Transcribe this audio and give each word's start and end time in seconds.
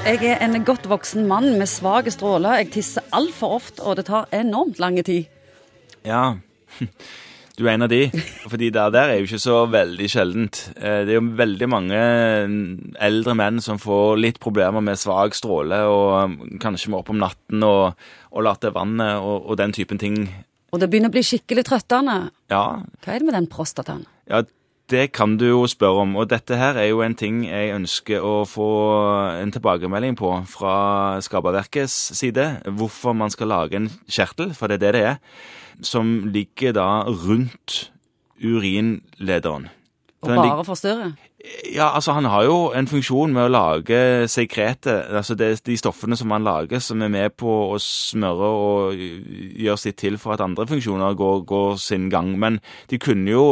Jeg 0.00 0.26
er 0.32 0.40
en 0.42 0.64
godt 0.66 0.86
voksen 0.90 1.26
mann 1.28 1.52
med 1.60 1.68
svake 1.70 2.10
stråler. 2.12 2.56
Jeg 2.62 2.70
tisser 2.74 3.04
altfor 3.14 3.56
ofte, 3.60 3.82
og 3.86 3.98
det 3.98 4.06
tar 4.08 4.26
enormt 4.34 4.80
lang 4.82 4.96
tid. 5.06 5.28
Ja, 6.06 6.34
du 7.58 7.62
er 7.68 7.74
en 7.76 7.84
av 7.86 7.90
de. 7.92 8.00
Fordi 8.48 8.70
det 8.74 8.86
der 8.96 9.12
er 9.12 9.20
jo 9.20 9.28
ikke 9.28 9.40
så 9.42 9.58
veldig 9.70 10.08
sjeldent. 10.10 10.60
Eh, 10.80 11.02
Det 11.06 11.14
er 11.14 11.18
jo 11.20 11.24
veldig 11.38 11.68
mange 11.70 12.00
eldre 12.98 13.36
menn 13.38 13.60
som 13.62 13.78
får 13.82 14.18
litt 14.24 14.40
problemer 14.42 14.82
med 14.82 14.98
svak 14.98 15.36
stråle, 15.38 15.82
og 15.86 16.38
kanskje 16.64 16.90
må 16.94 17.02
opp 17.04 17.12
om 17.14 17.20
natten 17.22 17.62
og, 17.66 17.92
og 18.32 18.46
late 18.48 18.72
vannet 18.74 19.20
og, 19.20 19.46
og 19.52 19.60
den 19.60 19.76
typen 19.76 20.00
ting. 20.00 20.24
Og 20.72 20.80
det 20.80 20.90
begynner 20.90 21.10
å 21.12 21.16
bli 21.18 21.22
skikkelig 21.26 21.66
trøttende. 21.70 22.18
Ja, 22.50 22.64
Hva 23.04 23.14
er 23.14 23.20
det 23.22 23.28
med 23.30 23.36
den 23.38 23.50
prostataen? 23.52 24.06
ja, 24.30 24.42
det 24.90 25.12
kan 25.14 25.36
du 25.38 25.46
jo 25.48 25.62
spørre 25.70 26.04
om. 26.04 26.16
Og 26.18 26.28
dette 26.30 26.58
her 26.58 26.78
er 26.80 26.90
jo 26.90 27.02
en 27.04 27.16
ting 27.18 27.44
jeg 27.46 27.74
ønsker 27.76 28.24
å 28.24 28.42
få 28.48 28.68
en 29.40 29.54
tilbakemelding 29.54 30.18
på 30.18 30.32
fra 30.50 30.74
Skaperverkets 31.24 31.96
side. 32.18 32.46
Hvorfor 32.66 33.16
man 33.16 33.32
skal 33.32 33.52
lage 33.54 33.78
en 33.78 33.90
kjertel, 34.10 34.54
for 34.58 34.70
det 34.70 34.80
er 34.80 34.86
det 34.86 34.94
det 34.98 35.04
er, 35.14 35.18
som 35.86 36.28
ligger 36.28 36.74
da 36.76 36.88
rundt 37.08 37.90
urinlederen. 38.40 39.70
Og 40.20 40.36
bare 40.36 40.64
forstyrre? 40.64 41.12
Ja, 41.74 41.94
altså 41.94 42.12
Han 42.12 42.24
har 42.28 42.44
jo 42.44 42.56
en 42.76 42.88
funksjon 42.88 43.32
med 43.32 43.46
å 43.46 43.52
lage 43.52 44.28
sekretet, 44.28 45.08
altså 45.08 45.34
det, 45.34 45.62
de 45.64 45.76
stoffene 45.80 46.16
som 46.18 46.30
han 46.34 46.44
lager, 46.44 46.82
som 46.84 47.00
er 47.00 47.08
med 47.08 47.36
på 47.40 47.54
å 47.72 47.78
smøre 47.80 48.50
og 48.60 49.00
gjøre 49.00 49.80
sitt 49.80 49.96
til 50.02 50.18
for 50.20 50.36
at 50.36 50.44
andre 50.44 50.68
funksjoner 50.68 51.16
går, 51.16 51.40
går 51.48 51.80
sin 51.80 52.10
gang. 52.12 52.34
Men 52.36 52.60
de 52.92 53.00
kunne 53.00 53.32
jo 53.32 53.46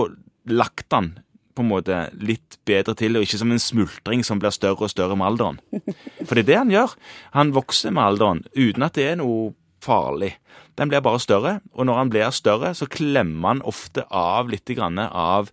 lagt 0.45 0.91
den 0.93 1.15
på 1.58 1.64
en 1.64 1.70
måte 1.70 2.00
litt 2.22 2.58
bedre 2.68 2.94
til, 2.98 3.18
og 3.18 3.26
ikke 3.26 3.40
som 3.40 3.52
en 3.54 3.62
smultring 3.62 4.24
som 4.26 4.40
blir 4.40 4.54
større 4.54 4.86
og 4.86 4.92
større 4.92 5.18
med 5.18 5.28
alderen. 5.28 5.58
For 6.26 6.38
det 6.38 6.46
er 6.46 6.50
det 6.50 6.60
han 6.62 6.74
gjør. 6.74 6.94
Han 7.36 7.54
vokser 7.56 7.94
med 7.94 8.04
alderen 8.04 8.44
uten 8.54 8.86
at 8.86 8.98
det 8.98 9.10
er 9.10 9.18
noe 9.20 9.52
farlig. 9.84 10.37
Den 10.78 10.90
blir 10.90 11.02
bare 11.02 11.20
større, 11.20 11.59
og 11.74 11.87
når 11.87 11.98
han 11.98 12.10
blir 12.12 12.30
større, 12.34 12.73
så 12.74 12.87
klemmer 12.90 13.54
han 13.54 13.66
ofte 13.66 14.06
av 14.15 14.50
litt 14.50 14.70
grann 14.78 14.98
av 14.98 15.50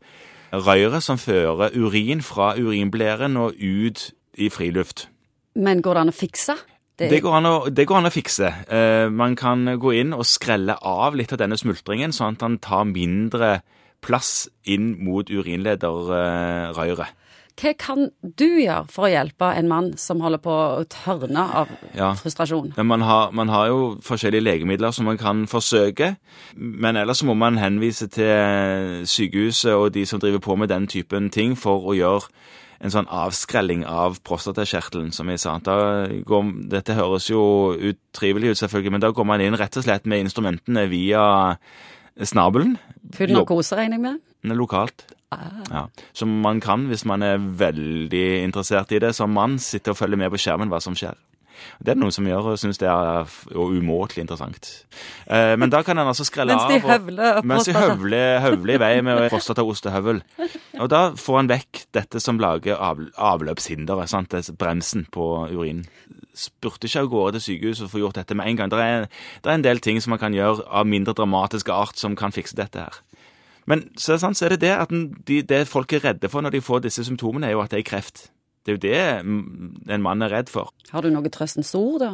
røret 0.54 1.04
som 1.04 1.18
fører 1.20 1.74
urin 1.76 2.22
fra 2.24 2.54
urinblæren 2.58 3.38
og 3.42 3.58
ut 3.58 4.12
i 4.38 4.50
friluft. 4.54 5.08
Men 5.56 5.82
går 5.82 5.96
det 5.98 6.04
an 6.06 6.12
å 6.12 6.16
fikse? 6.16 6.58
Det, 6.96 7.10
Det 7.12 7.22
går 7.24 7.48
å, 7.48 7.56
det 7.68 7.86
går 7.88 7.98
an 8.00 8.08
å 8.08 8.14
fikse. 8.14 8.52
Eh, 8.72 9.08
man 9.12 9.36
kan 9.36 9.66
gå 9.80 9.92
inn 10.00 10.14
og 10.16 10.28
skrelle 10.28 10.78
av 10.80 11.16
litt 11.16 11.34
av 11.36 11.42
denne 11.42 11.58
smultringen, 11.60 12.14
sånn 12.16 12.38
at 12.38 12.46
han 12.46 12.60
tar 12.64 12.86
mindre 12.88 13.58
plass 14.06 14.46
inn 14.70 14.94
mot 15.04 15.30
urinlederrøret. 15.34 17.22
Hva 17.56 17.72
kan 17.80 18.10
du 18.36 18.50
gjøre 18.60 18.84
for 18.92 19.08
å 19.08 19.12
hjelpe 19.14 19.48
en 19.56 19.70
mann 19.72 19.94
som 19.98 20.20
holder 20.20 20.42
på 20.44 20.52
å 20.52 20.84
tørne 20.92 21.40
av 21.56 21.70
Ja. 21.96 22.10
frustrasjon? 22.20 22.74
Men 22.76 22.88
man 22.88 23.02
har, 23.08 23.32
man 23.32 23.48
har 23.48 23.68
jo 23.68 23.96
forskjellige 24.04 24.44
legemidler 24.44 24.92
som 24.92 25.06
man 25.06 25.18
kan 25.18 25.46
forsøke. 25.48 26.18
Men 26.56 26.98
ellers 26.98 27.24
må 27.24 27.34
man 27.34 27.58
henvise 27.58 28.10
til 28.12 29.06
sykehuset 29.08 29.72
og 29.72 29.94
de 29.94 30.06
som 30.06 30.20
driver 30.20 30.40
på 30.44 30.58
med 30.58 30.68
den 30.68 30.88
typen 30.88 31.30
ting 31.32 31.56
for 31.56 31.80
å 31.80 31.96
gjøre 31.96 32.28
en 32.84 32.92
sånn 32.92 33.08
avskrelling 33.08 33.86
av 33.88 34.20
prostatakjertelen, 34.28 35.14
som 35.16 35.30
jeg 35.32 35.40
sa. 35.40 35.56
Går, 35.60 36.70
dette 36.70 36.94
høres 36.94 37.30
jo 37.30 37.72
utrivelig 37.72 38.52
ut, 38.52 38.58
selvfølgelig, 38.58 38.92
men 38.92 39.02
da 39.02 39.12
går 39.16 39.26
man 39.26 39.42
inn 39.42 39.56
rett 39.56 39.78
og 39.78 39.84
slett 39.88 40.06
med 40.06 40.26
instrumentene 40.26 40.84
via 40.92 41.58
snabelen. 42.24 42.78
Full 43.16 43.34
narkose, 43.36 43.76
regner 43.78 43.98
jeg 44.00 44.06
med? 44.08 44.56
Lokalt. 44.56 45.06
Ja. 45.72 45.88
Som 46.14 46.40
man 46.42 46.62
kan 46.64 46.86
hvis 46.88 47.04
man 47.06 47.24
er 47.26 47.38
veldig 47.42 48.44
interessert 48.46 48.92
i 48.96 49.00
det 49.04 49.14
som 49.18 49.34
mann. 49.36 49.58
Sitte 49.60 49.92
og 49.92 49.98
følge 50.00 50.18
med 50.22 50.32
på 50.32 50.40
skjermen 50.40 50.70
hva 50.72 50.80
som 50.84 50.96
skjer. 50.96 51.16
Det 51.80 51.90
er 51.92 51.96
det 51.96 52.02
noen 52.04 52.12
som 52.14 52.26
gjør 52.28 52.50
og 52.52 52.58
syns 52.60 52.78
det 52.82 52.88
er 52.92 53.30
umåtelig 53.56 54.22
interessant. 54.26 54.68
Eh, 55.26 55.56
men 55.58 55.72
da 55.72 55.80
kan 55.88 55.98
en 55.98 56.08
altså 56.12 56.26
skrelle 56.28 56.52
Mens 56.54 56.66
av 56.66 56.70
de 56.70 56.78
og- 56.78 56.92
høvler 56.92 57.40
mens 57.48 57.66
de 57.66 57.74
høvler, 57.74 58.40
høvler 58.44 58.76
i 58.76 58.78
vei 58.84 59.02
med 59.02 59.30
prostataostehøvel. 59.32 60.22
Og 60.80 60.90
da 60.92 61.12
får 61.16 61.36
han 61.40 61.48
vekk 61.50 61.86
dette 61.96 62.20
som 62.22 62.38
lager 62.40 62.76
av, 62.76 63.00
avløpshinderet. 63.18 64.30
Det 64.30 64.44
er 64.50 64.54
bremsen 64.60 65.08
på 65.12 65.48
urinen. 65.50 65.86
Spurte 66.36 66.90
ikke 66.90 67.06
av 67.06 67.12
gårde 67.12 67.40
til 67.40 67.46
sykehuset 67.50 67.88
og 67.88 67.94
få 67.94 68.04
gjort 68.04 68.20
dette 68.20 68.36
med 68.38 68.52
en 68.52 68.60
gang. 68.60 68.72
Det 68.72 68.80
er, 68.84 69.08
det 69.44 69.52
er 69.52 69.60
en 69.60 69.66
del 69.66 69.80
ting 69.84 70.02
som 70.04 70.16
man 70.16 70.22
kan 70.22 70.36
gjøre 70.36 70.68
av 70.68 70.88
mindre 70.90 71.16
dramatisk 71.18 71.72
art 71.74 72.00
som 72.02 72.18
kan 72.20 72.36
fikse 72.36 72.58
dette 72.60 72.86
her. 72.86 73.02
Men 73.66 73.88
så 73.98 74.20
sant, 74.22 74.38
så 74.38 74.46
er 74.46 74.56
det 74.56 74.62
det 74.68 74.74
at 74.78 74.92
de, 74.94 75.42
det 75.42 75.66
folk 75.70 75.94
er 75.96 76.04
redde 76.12 76.30
for 76.30 76.46
når 76.46 76.58
de 76.58 76.66
får 76.66 76.86
disse 76.86 77.06
symptomene, 77.08 77.50
er 77.50 77.56
jo 77.56 77.64
at 77.64 77.74
det 77.74 77.82
er 77.82 77.88
kreft. 77.88 78.28
Det 78.66 78.74
er 78.74 78.78
jo 78.78 78.82
det 78.82 79.26
mm, 79.26 79.90
en 79.94 80.02
mann 80.02 80.26
er 80.26 80.32
redd 80.34 80.50
for. 80.50 80.72
Har 80.90 81.06
du 81.06 81.12
noe 81.14 81.30
trøstens 81.30 81.70
ord, 81.78 82.02
da? 82.02 82.12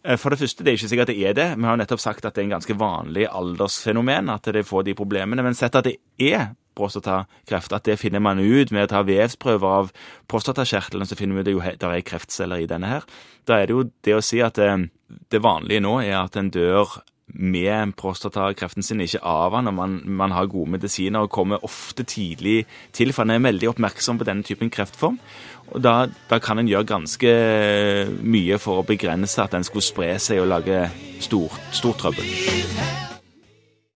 Eh, 0.00 0.16
For 0.16 0.32
det 0.32 0.40
første, 0.40 0.64
det 0.64 0.72
er 0.72 0.78
ikke 0.78 0.88
sikkert 0.88 1.12
det 1.12 1.18
er 1.20 1.36
det. 1.36 1.48
Vi 1.58 1.68
har 1.68 1.76
jo 1.76 1.82
nettopp 1.82 2.00
sagt 2.00 2.24
at 2.24 2.32
det 2.32 2.40
er 2.40 2.48
en 2.48 2.54
ganske 2.56 2.76
vanlig 2.80 3.26
aldersfenomen 3.28 4.32
at 4.32 4.48
de 4.56 4.64
får 4.64 4.86
de 4.88 4.96
problemene. 4.96 5.44
Men 5.44 5.56
sett 5.56 5.76
at 5.76 5.88
det 5.90 5.98
er 6.16 6.54
prostatakreft, 6.78 7.72
at 7.72 7.86
det 7.88 7.98
finner 8.00 8.22
man 8.24 8.40
ut 8.40 8.72
med 8.72 8.86
å 8.86 8.92
ta 8.92 9.04
vevsprøver 9.06 9.78
av 9.82 9.92
prostatakjertelen, 10.32 11.08
så 11.08 11.18
finner 11.18 11.42
vi 11.42 11.56
jo 11.56 11.62
at 11.62 11.80
det 11.80 11.90
er 11.90 12.06
kreftceller 12.06 12.64
i 12.64 12.68
denne 12.70 12.90
her. 12.90 13.06
Da 13.48 13.58
er 13.58 13.68
det 13.68 13.76
jo 13.76 13.88
det 14.04 14.18
å 14.18 14.24
si 14.24 14.42
at 14.44 14.60
det, 14.60 14.70
det 15.32 15.42
vanlige 15.42 15.84
nå 15.84 15.98
er 16.02 16.20
at 16.22 16.38
en 16.40 16.52
dør 16.52 17.00
med 17.32 17.94
prostatakreften 17.96 18.84
sin, 18.84 19.00
ikke 19.00 19.22
av 19.24 19.54
han, 19.56 19.70
og 19.70 19.74
man, 19.74 20.00
man 20.04 20.34
har 20.36 20.50
gode 20.52 20.74
medisiner 20.74 21.24
og 21.24 21.32
kommer 21.32 21.64
ofte 21.64 22.04
tidlig 22.04 22.66
til, 22.92 23.12
for 23.12 23.24
han 23.24 23.36
er 23.36 23.46
veldig 23.46 23.70
oppmerksom 23.72 24.20
på 24.20 24.28
denne 24.28 24.44
typen 24.46 24.70
kreftform. 24.72 25.18
Og 25.72 25.80
da, 25.80 25.94
da 26.28 26.40
kan 26.42 26.60
en 26.60 26.68
gjøre 26.68 26.90
ganske 26.90 27.32
mye 28.20 28.60
for 28.60 28.82
å 28.82 28.88
begrense 28.88 29.40
at 29.40 29.56
den 29.56 29.64
skulle 29.64 29.86
spre 29.86 30.12
seg 30.20 30.42
og 30.42 30.52
lage 30.52 30.84
stort, 31.24 31.56
stort 31.72 32.02
trøbbel. 32.04 33.11